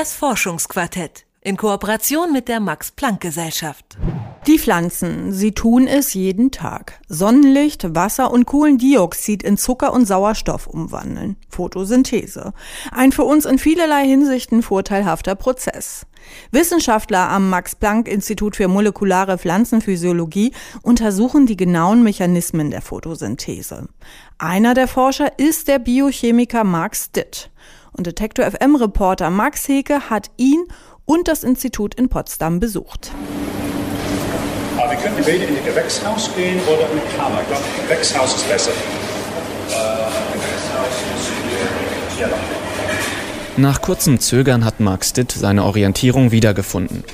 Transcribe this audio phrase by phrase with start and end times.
[0.00, 3.98] Das Forschungsquartett in Kooperation mit der Max Planck Gesellschaft.
[4.46, 6.98] Die Pflanzen, sie tun es jeden Tag.
[7.06, 11.36] Sonnenlicht, Wasser und Kohlendioxid in Zucker und Sauerstoff umwandeln.
[11.50, 12.54] Photosynthese.
[12.90, 16.06] Ein für uns in vielerlei Hinsichten vorteilhafter Prozess.
[16.50, 23.86] Wissenschaftler am Max-Planck-Institut für molekulare Pflanzenphysiologie untersuchen die genauen Mechanismen der Photosynthese.
[24.38, 27.50] Einer der Forscher ist der Biochemiker Mark Stitt.
[27.92, 30.64] Und Detektor FM Reporter Max Heke hat ihn
[31.04, 33.10] und das Institut in Potsdam besucht.
[34.76, 37.40] Aber wir könnten entweder in das Gewächshaus gehen oder in die Kammer.
[37.42, 38.70] Ich glaube, das Gewächshaus ist besser.
[43.56, 47.04] Nach kurzem Zögern hat Mark Stitt seine Orientierung wiedergefunden.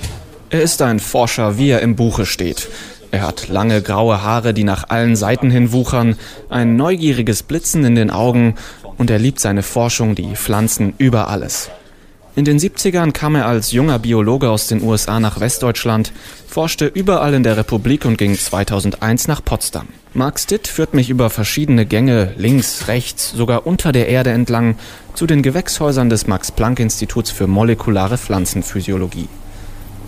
[0.51, 2.68] Er ist ein Forscher, wie er im Buche steht.
[3.10, 6.16] Er hat lange graue Haare, die nach allen Seiten hin wuchern,
[6.48, 8.56] ein neugieriges Blitzen in den Augen
[8.98, 11.70] und er liebt seine Forschung, die Pflanzen über alles.
[12.37, 16.12] In den 70ern kam er als junger Biologe aus den USA nach Westdeutschland,
[16.46, 19.88] forschte überall in der Republik und ging 2001 nach Potsdam.
[20.12, 24.76] Mark Stitt führt mich über verschiedene Gänge, links, rechts, sogar unter der Erde entlang,
[25.15, 29.28] zu den Gewächshäusern des Max-Planck-Instituts für molekulare Pflanzenphysiologie.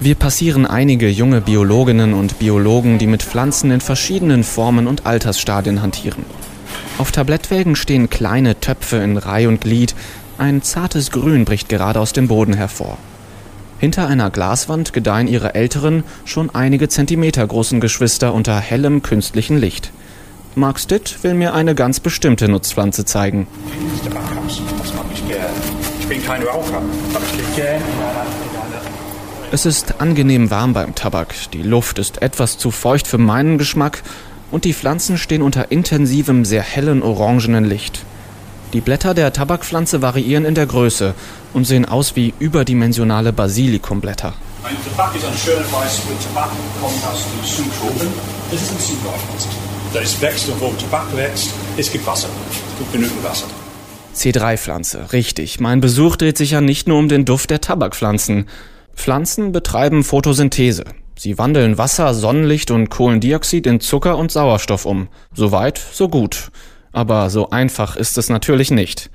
[0.00, 5.80] Wir passieren einige junge Biologinnen und Biologen, die mit Pflanzen in verschiedenen Formen und Altersstadien
[5.80, 6.24] hantieren.
[6.98, 9.94] Auf Tablettwägen stehen kleine Töpfe in Reih und Glied,
[10.36, 12.98] ein zartes Grün bricht gerade aus dem Boden hervor.
[13.78, 19.92] Hinter einer Glaswand gedeihen ihre älteren, schon einige Zentimeter großen Geschwister unter hellem künstlichen Licht.
[20.56, 23.46] Mark Stitt will mir eine ganz bestimmte Nutzpflanze zeigen.
[29.52, 34.02] Es ist angenehm warm beim Tabak, die Luft ist etwas zu feucht für meinen Geschmack
[34.50, 38.04] und die Pflanzen stehen unter intensivem, sehr hellen orangenen Licht.
[38.72, 41.14] Die Blätter der Tabakpflanze variieren in der Größe
[41.54, 44.34] und sehen aus wie überdimensionale Basilikumblätter.
[44.62, 48.08] Ein Tabak ist ein schöner Weiß, wo Tabak kommt aus den Subtropen.
[48.50, 49.48] Das ist ein Südwaldpflanze.
[49.94, 52.28] Das wächst und wo Tabak wächst, es gibt Wasser.
[52.50, 53.46] Es gibt genügend Wasser.
[54.14, 55.60] C3-Pflanze, richtig.
[55.60, 58.46] Mein Besuch dreht sich ja nicht nur um den Duft der Tabakpflanzen.
[58.94, 60.84] Pflanzen betreiben Photosynthese.
[61.18, 65.08] Sie wandeln Wasser, Sonnenlicht und Kohlendioxid in Zucker und Sauerstoff um.
[65.34, 66.50] Soweit, so gut.
[66.92, 69.10] Aber so einfach ist es natürlich nicht.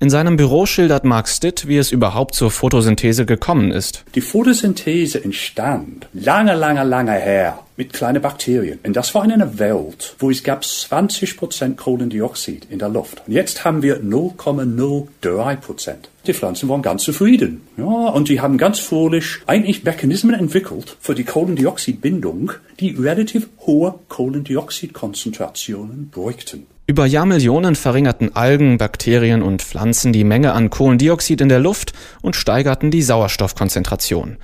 [0.00, 4.04] In seinem Büro schildert Mark Stitt, wie es überhaupt zur Photosynthese gekommen ist.
[4.14, 8.78] Die Photosynthese entstand lange, lange, lange her mit kleinen Bakterien.
[8.84, 13.22] Und das war in einer Welt, wo es gab 20% Kohlendioxid in der Luft.
[13.26, 15.94] Und jetzt haben wir 0,03%.
[16.26, 17.62] Die Pflanzen waren ganz zufrieden.
[17.76, 23.98] Ja, und die haben ganz fröhlich eigentlich Mechanismen entwickelt für die Kohlendioxidbindung, die relativ hohe
[24.08, 26.66] Kohlendioxidkonzentrationen bräuchten.
[26.86, 32.36] Über Jahrmillionen verringerten Algen, Bakterien und Pflanzen die Menge an Kohlendioxid in der Luft und
[32.36, 34.36] steigerten die Sauerstoffkonzentration.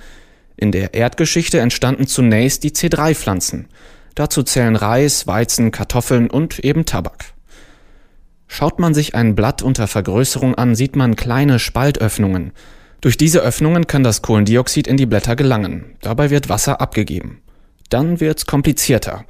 [0.57, 3.67] In der Erdgeschichte entstanden zunächst die C3-Pflanzen.
[4.15, 7.33] Dazu zählen Reis, Weizen, Kartoffeln und eben Tabak.
[8.47, 12.51] Schaut man sich ein Blatt unter Vergrößerung an, sieht man kleine Spaltöffnungen.
[12.99, 15.95] Durch diese Öffnungen kann das Kohlendioxid in die Blätter gelangen.
[16.01, 17.41] Dabei wird Wasser abgegeben.
[17.89, 19.25] Dann wird's komplizierter.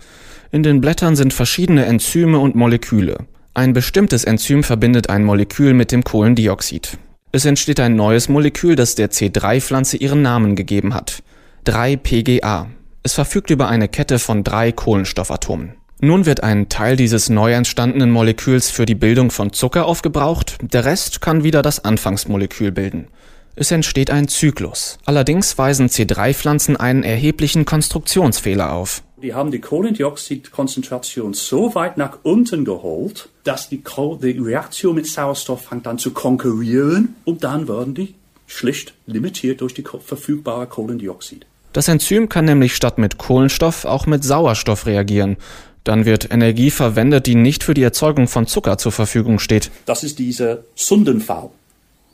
[0.51, 3.27] In den Blättern sind verschiedene Enzyme und Moleküle.
[3.53, 6.97] Ein bestimmtes Enzym verbindet ein Molekül mit dem Kohlendioxid.
[7.33, 11.23] Es entsteht ein neues Molekül, das der C3-Pflanze ihren Namen gegeben hat.
[11.65, 12.67] 3-PGA.
[13.03, 15.75] Es verfügt über eine Kette von drei Kohlenstoffatomen.
[16.01, 20.83] Nun wird ein Teil dieses neu entstandenen Moleküls für die Bildung von Zucker aufgebraucht, der
[20.83, 23.07] Rest kann wieder das Anfangsmolekül bilden.
[23.55, 24.97] Es entsteht ein Zyklus.
[25.05, 29.03] Allerdings weisen C3-Pflanzen einen erheblichen Konstruktionsfehler auf.
[29.21, 33.83] Die haben die Kohlendioxidkonzentration so weit nach unten geholt, dass die,
[34.21, 38.15] die Reaktion mit Sauerstoff fängt an zu konkurrieren und dann werden die
[38.47, 41.45] schlicht limitiert durch die verfügbare Kohlendioxid.
[41.71, 45.37] Das Enzym kann nämlich statt mit Kohlenstoff auch mit Sauerstoff reagieren.
[45.83, 49.71] Dann wird Energie verwendet, die nicht für die Erzeugung von Zucker zur Verfügung steht.
[49.85, 51.49] Das ist dieser Sundenfall,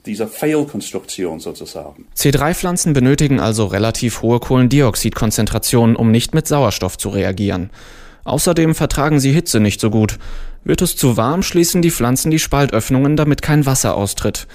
[0.08, 2.08] diese Fail-Konstruktion sozusagen.
[2.16, 7.70] C3-Pflanzen benötigen also relativ hohe Kohlendioxidkonzentrationen, um nicht mit Sauerstoff zu reagieren.
[8.24, 10.18] Außerdem vertragen sie Hitze nicht so gut.
[10.64, 14.48] Wird es zu warm, schließen die Pflanzen die Spaltöffnungen, damit kein Wasser austritt.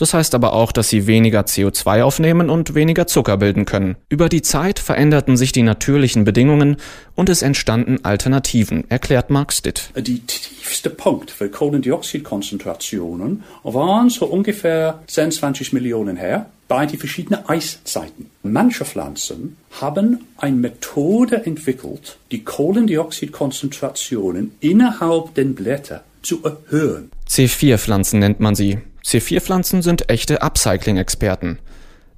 [0.00, 3.96] Das heißt aber auch, dass sie weniger CO2 aufnehmen und weniger Zucker bilden können.
[4.08, 6.78] Über die Zeit veränderten sich die natürlichen Bedingungen
[7.16, 9.90] und es entstanden Alternativen, erklärt Mark Stitt.
[9.94, 18.30] Die tiefste Punkt für Kohlendioxidkonzentrationen waren so ungefähr 22 Millionen her bei den verschiedenen Eiszeiten.
[18.42, 27.10] Manche Pflanzen haben eine Methode entwickelt, die Kohlendioxidkonzentrationen innerhalb den Blättern zu erhöhen.
[27.28, 28.78] C4-Pflanzen nennt man sie.
[29.04, 31.58] C4-Pflanzen sind echte Upcycling-Experten.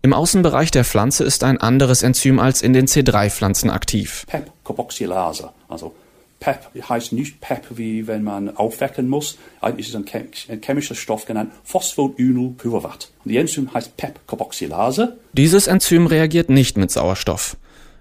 [0.02, 4.26] Im Außenbereich der Pflanze ist ein anderes Enzym als in den C3-Pflanzen aktiv.
[4.26, 5.94] PEP-Carboxylase, also
[6.40, 9.38] PEP heißt nicht PEP, wie wenn man aufwecken muss.
[9.61, 13.11] Eigentlich ist es ein, chem ein chemischer Stoff genannt Phosphoinylpyruvat.
[13.25, 15.19] Die Enzym heißt PEP-Carboxylase.
[15.34, 17.56] Dieses Enzym reagiert nicht mit Sauerstoff.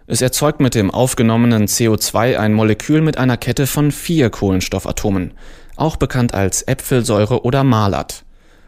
[0.07, 5.33] Es erzeugt mit dem aufgenommenen CO2 ein Molekül mit einer Kette von vier Kohlenstoffatomen,
[5.75, 8.23] auch bekannt als Äpfelsäure oder Malat.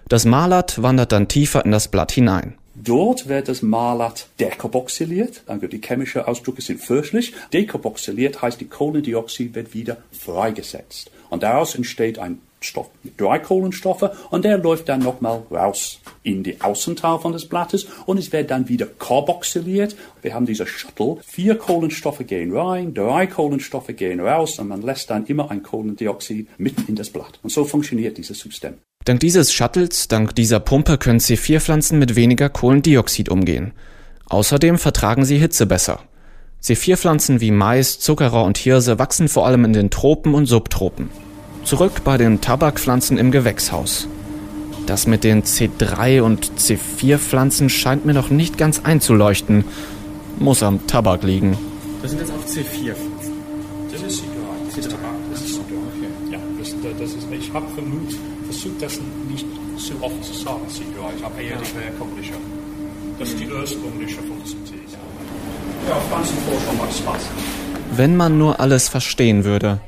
[0.09, 2.55] Das Malat wandert dann tiefer in das Blatt hinein.
[2.75, 5.44] Dort wird das Malat dekarboxyliert.
[5.47, 7.33] Also die chemischen Ausdrücke sind fürchterlich.
[7.53, 11.11] Dekarboxyliert heißt, die Kohlendioxid wird wieder freigesetzt.
[11.29, 16.44] Und daraus entsteht ein Stoff mit drei Kohlenstoffe und der läuft dann nochmal raus in
[16.44, 19.95] die Außenteil von des Blattes und es wird dann wieder karboxyliert.
[20.21, 25.09] Wir haben diese Shuttle, vier Kohlenstoffe gehen rein, drei Kohlenstoffe gehen raus und man lässt
[25.09, 27.39] dann immer ein Kohlendioxid mitten in das Blatt.
[27.44, 28.75] Und so funktioniert dieses System.
[29.05, 33.73] Dank dieses Shuttles, dank dieser Pumpe können C4-Pflanzen mit weniger Kohlendioxid umgehen.
[34.29, 36.00] Außerdem vertragen sie Hitze besser.
[36.63, 41.09] C4-Pflanzen wie Mais, Zuckerrohr und Hirse wachsen vor allem in den Tropen und Subtropen.
[41.65, 44.07] Zurück bei den Tabakpflanzen im Gewächshaus.
[44.85, 49.65] Das mit den C3 und C4-Pflanzen scheint mir noch nicht ganz einzuleuchten.
[50.39, 51.57] Muss am Tabak liegen.
[52.01, 53.33] Das sind jetzt auch C4-Pflanzen.
[53.91, 54.23] Das ist
[54.73, 55.12] C3.
[56.79, 56.87] Okay.
[56.87, 58.99] Ja, das, ist, ich habe vermutet, versucht das
[59.29, 59.45] nicht
[59.77, 61.17] zu oft zu sagen, C3.
[61.17, 62.33] Ich habe eher die herkömmliche.
[63.19, 64.97] Das ist die ursprüngliche Photosynthese.
[65.89, 67.21] Ja, Pflanzenforschung macht Spaß.
[67.95, 69.79] Wenn man nur alles verstehen würde.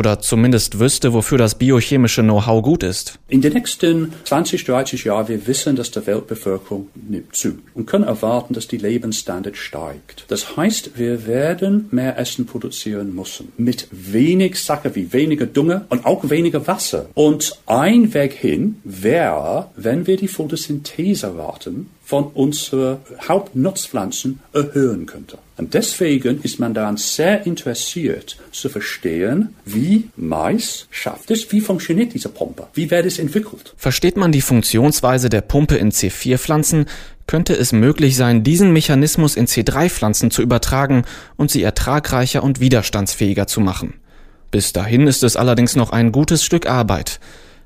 [0.00, 3.18] Oder zumindest wüsste, wofür das biochemische Know-how gut ist.
[3.28, 8.04] In den nächsten 20, 30 Jahren, wir wissen, dass die Weltbevölkerung nimmt zu und können
[8.04, 10.24] erwarten, dass die Lebensstandard steigt.
[10.28, 13.52] Das heißt, wir werden mehr Essen produzieren müssen.
[13.58, 17.10] Mit wenig Sache wie weniger Dünger und auch weniger Wasser.
[17.12, 22.98] Und ein Weg hin wäre, wenn wir die Photosyntheseraten von unseren
[23.28, 25.38] Hauptnutzpflanzen erhöhen könnte.
[25.56, 32.12] Und deswegen ist man daran sehr interessiert zu verstehen, wie Mais schafft es, wie funktioniert
[32.12, 33.74] diese Pumpe, wie wird es entwickelt.
[33.76, 36.86] Versteht man die Funktionsweise der Pumpe in C4-Pflanzen,
[37.28, 41.04] könnte es möglich sein, diesen Mechanismus in C3-Pflanzen zu übertragen
[41.36, 43.94] und sie ertragreicher und widerstandsfähiger zu machen.
[44.50, 47.20] Bis dahin ist es allerdings noch ein gutes Stück Arbeit.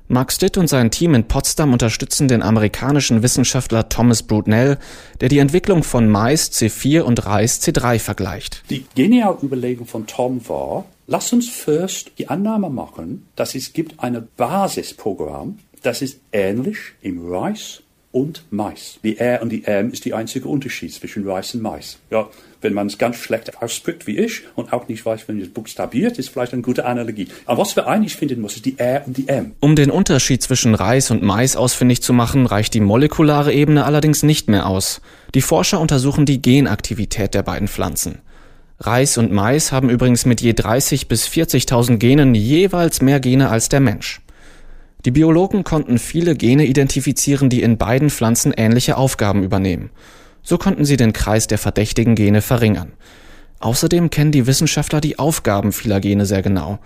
[0.07, 4.77] Mark Stitt und sein Team in Potsdam unterstützen den amerikanischen Wissenschaftler Thomas Brutnell,
[5.19, 8.63] der die Entwicklung von Mais C4 und Reis C3 vergleicht.
[8.69, 13.99] Die geniale Überlegung von Tom war, lass uns first die Annahme machen, dass es gibt
[13.99, 17.81] ein Basisprogramm, das ist ähnlich im Reis
[18.15, 18.97] und Mais.
[19.03, 21.99] Die R und die M ist die einzige Unterschied zwischen Reis und Mais.
[22.09, 22.29] Ja,
[22.61, 26.17] wenn man es ganz schlecht ausspricht wie ich und auch nicht weiß, wenn es buchstabiert,
[26.17, 27.27] ist vielleicht eine gute Analogie.
[27.45, 29.51] Aber was wir eigentlich finden muss, ist die R und die M.
[29.59, 34.23] Um den Unterschied zwischen Reis und Mais ausfindig zu machen, reicht die molekulare Ebene allerdings
[34.23, 35.01] nicht mehr aus.
[35.35, 38.19] Die Forscher untersuchen die Genaktivität der beiden Pflanzen.
[38.79, 43.67] Reis und Mais haben übrigens mit je 30 bis 40.000 Genen jeweils mehr Gene als
[43.67, 44.21] der Mensch.
[45.05, 49.91] Die Biologen konnten viele Gene identifizieren, die in beiden Pflanzen ähnliche Aufgaben übernehmen.
[50.41, 52.93] So konnten sie den Kreis der verdächtigen Gene verringern.
[53.59, 56.79] Außerdem kennen die Wissenschaftler die Aufgaben vieler Gene sehr genau.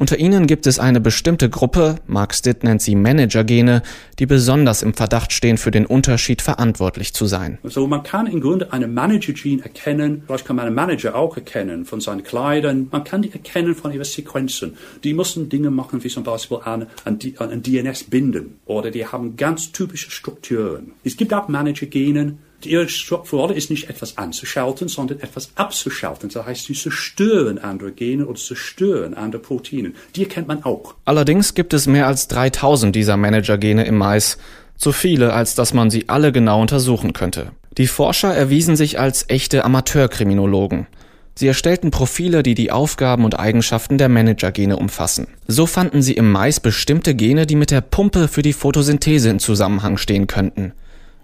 [0.00, 3.82] Unter ihnen gibt es eine bestimmte Gruppe, Mark Stitt nennt sie Manager-Gene,
[4.18, 7.58] die besonders im Verdacht stehen, für den Unterschied verantwortlich zu sein.
[7.62, 11.84] Also man kann im Grunde einen Manager-Gene erkennen, vielleicht kann man einen Manager auch erkennen
[11.84, 14.78] von seinen Kleidern, man kann die erkennen von ihren Sequenzen.
[15.04, 19.36] Die müssen Dinge machen, wie zum Beispiel an, an, an DNS binden oder die haben
[19.36, 20.92] ganz typische Strukturen.
[21.04, 22.86] Es gibt auch Manager-Genen, Ihre
[23.32, 26.30] Rolle ist nicht etwas anzuschalten, sondern etwas abzuschalten.
[26.30, 29.92] Das heißt, sie zerstören andere Gene oder zerstören andere Proteine.
[30.16, 30.94] Die erkennt man auch.
[31.04, 34.38] Allerdings gibt es mehr als 3000 dieser Manager-Gene im Mais.
[34.76, 37.52] Zu viele, als dass man sie alle genau untersuchen könnte.
[37.76, 40.86] Die Forscher erwiesen sich als echte Amateurkriminologen.
[41.34, 45.28] Sie erstellten Profile, die die Aufgaben und Eigenschaften der Manager-Gene umfassen.
[45.46, 49.38] So fanden sie im Mais bestimmte Gene, die mit der Pumpe für die Photosynthese in
[49.38, 50.72] Zusammenhang stehen könnten.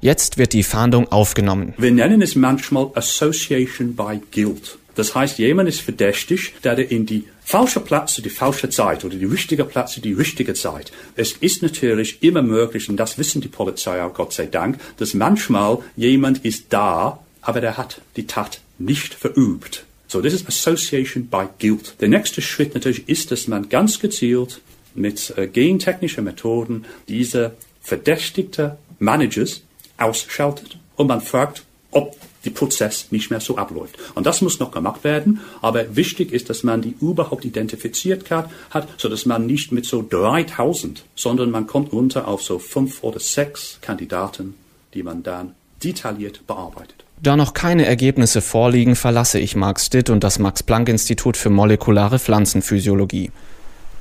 [0.01, 1.75] Jetzt wird die Fahndung aufgenommen.
[1.79, 4.79] Wir nennen es manchmal Association by Guilt.
[4.95, 9.17] Das heißt, jemand ist verdächtig, dass er in die falsche Platz die falsche Zeit oder
[9.17, 10.91] die richtige Platz die richtige Zeit.
[11.17, 15.13] Es ist natürlich immer möglich, und das wissen die Polizei auch Gott sei Dank, dass
[15.13, 19.85] manchmal jemand ist da, aber der hat die Tat nicht verübt.
[20.09, 21.95] So, das ist Association by Guilt.
[22.01, 24.61] Der nächste Schritt natürlich ist, dass man ganz gezielt
[24.95, 29.63] mit äh, gentechnischen Methoden diese verdächtigte Managers
[29.99, 33.97] ausschaltet und man fragt, ob der Prozess nicht mehr so abläuft.
[34.15, 38.89] Und das muss noch gemacht werden, aber wichtig ist, dass man die überhaupt identifiziert hat,
[38.99, 43.21] so dass man nicht mit so 3000, sondern man kommt runter auf so fünf oder
[43.21, 44.55] sechs Kandidaten,
[44.95, 47.05] die man dann detailliert bearbeitet.
[47.23, 53.31] Da noch keine Ergebnisse vorliegen, verlasse ich Mark Stitt und das Max-Planck-Institut für molekulare Pflanzenphysiologie.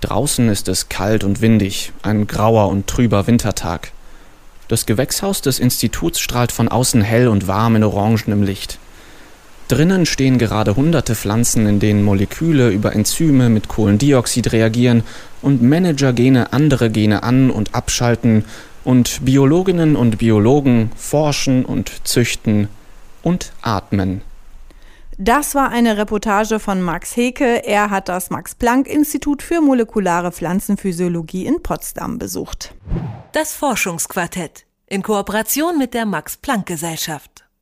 [0.02, 3.92] Draußen ist es kalt und windig, ein grauer und trüber Wintertag.
[4.68, 8.80] Das Gewächshaus des Instituts strahlt von außen hell und warm in orangenem Licht.
[9.68, 15.04] Drinnen stehen gerade hunderte Pflanzen, in denen Moleküle über Enzyme mit Kohlendioxid reagieren
[15.42, 18.46] und Managergene andere Gene an und abschalten
[18.84, 22.68] und Biologinnen und Biologen forschen und züchten
[23.24, 24.22] und atmen.
[25.18, 27.66] Das war eine Reportage von Max Heke.
[27.66, 32.76] Er hat das Max-Planck-Institut für molekulare Pflanzenphysiologie in Potsdam besucht.
[33.32, 37.45] Das Forschungsquartett in Kooperation mit der Max-Planck-Gesellschaft.